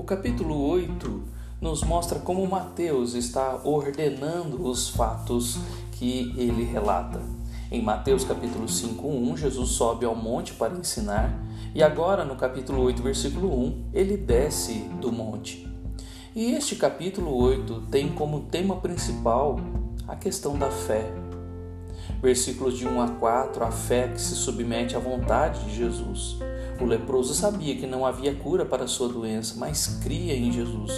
[0.00, 1.22] O capítulo 8
[1.60, 5.58] nos mostra como Mateus está ordenando os fatos
[5.92, 7.20] que ele relata.
[7.70, 11.38] Em Mateus capítulo 5:1, Jesus sobe ao monte para ensinar,
[11.74, 15.68] e agora no capítulo 8, versículo 1, ele desce do monte.
[16.34, 19.60] E este capítulo 8 tem como tema principal
[20.08, 21.12] a questão da fé.
[22.22, 26.38] Versículos de 1 a 4, a fé que se submete à vontade de Jesus.
[26.80, 30.92] O leproso sabia que não havia cura para sua doença, mas cria em Jesus.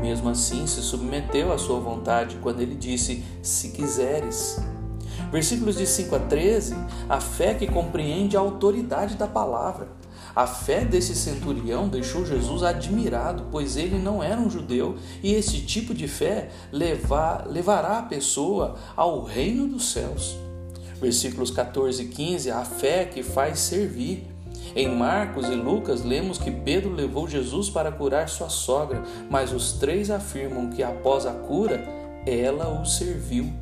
[0.00, 4.60] Mesmo assim, se submeteu à sua vontade quando ele disse: Se quiseres.
[5.32, 6.76] Versículos de 5 a 13,
[7.08, 9.88] a fé que compreende a autoridade da palavra.
[10.34, 15.62] A fé desse centurião deixou Jesus admirado, pois ele não era um judeu e esse
[15.62, 20.36] tipo de fé levar, levará a pessoa ao reino dos céus.
[21.00, 24.35] Versículos 14 e 15, a fé que faz servir.
[24.74, 29.72] Em Marcos e Lucas, lemos que Pedro levou Jesus para curar sua sogra, mas os
[29.72, 31.86] três afirmam que após a cura,
[32.26, 33.52] ela o serviu.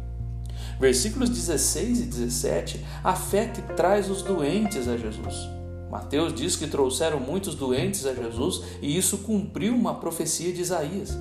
[0.79, 5.49] Versículos 16 e 17, a fé que traz os doentes a Jesus.
[5.91, 11.17] Mateus diz que trouxeram muitos doentes a Jesus e isso cumpriu uma profecia de Isaías.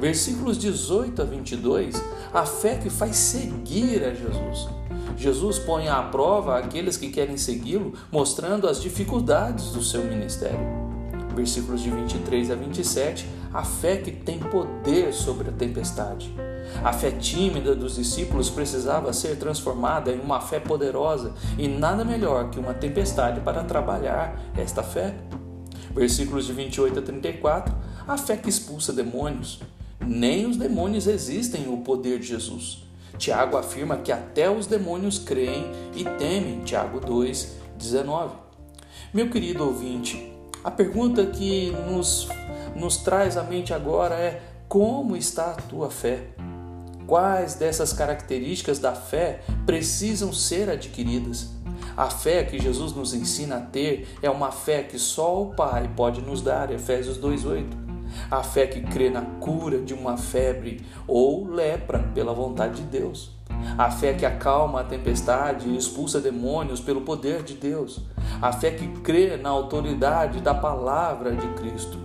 [0.00, 2.02] Versículos 18 a 22,
[2.32, 4.68] a fé que faz seguir a Jesus.
[5.16, 10.60] Jesus põe à prova aqueles que querem segui-lo, mostrando as dificuldades do seu ministério.
[11.34, 16.32] Versículos de 23 a 27, a fé que tem poder sobre a tempestade.
[16.84, 22.50] A fé tímida dos discípulos precisava ser transformada em uma fé poderosa, e nada melhor
[22.50, 25.14] que uma tempestade para trabalhar esta fé.
[25.92, 27.74] Versículos de 28 a 34,
[28.08, 29.60] a fé que expulsa demônios.
[30.00, 32.82] Nem os demônios resistem ao poder de Jesus.
[33.18, 36.60] Tiago afirma que até os demônios creem e temem.
[36.60, 38.34] Tiago 2, 19.
[39.12, 40.32] Meu querido ouvinte,
[40.64, 42.28] a pergunta que nos,
[42.74, 46.28] nos traz à mente agora é: como está a tua fé?
[47.06, 51.48] Quais dessas características da fé precisam ser adquiridas?
[51.96, 55.90] A fé que Jesus nos ensina a ter é uma fé que só o Pai
[55.96, 57.87] pode nos dar, Efésios 2:8
[58.30, 63.30] a fé que crê na cura de uma febre ou lepra pela vontade de Deus,
[63.76, 68.00] a fé que acalma a tempestade e expulsa demônios pelo poder de Deus,
[68.40, 71.98] a fé que crê na autoridade da palavra de Cristo.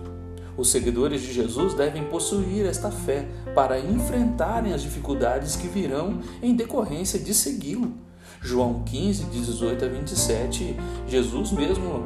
[0.56, 6.54] Os seguidores de Jesus devem possuir esta fé para enfrentarem as dificuldades que virão em
[6.54, 7.92] decorrência de segui-lo.
[8.40, 10.76] João 15, 18 a 27,
[11.08, 12.04] Jesus mesmo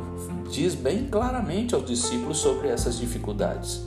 [0.50, 3.82] diz bem claramente aos discípulos sobre essas dificuldades.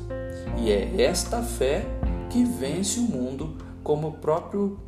[0.57, 1.85] E é esta fé
[2.29, 4.79] que vence o mundo, como o próprio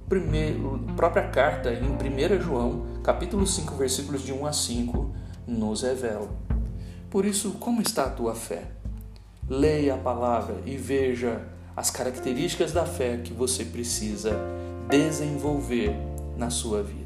[0.96, 5.12] própria carta em 1 João, capítulo 5, versículos de 1 a 5,
[5.48, 6.30] nos revela.
[7.10, 8.64] Por isso, como está a tua fé?
[9.50, 11.42] Leia a palavra e veja
[11.76, 14.40] as características da fé que você precisa
[14.88, 15.96] desenvolver
[16.38, 17.03] na sua vida.